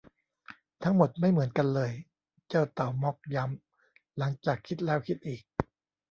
[0.83, 1.91] ทั้งหมดไม่เหมือนกันเลย
[2.49, 5.41] เจ้าเต่าม็อคย้ำหลังจากคิดแล้วคิดอีก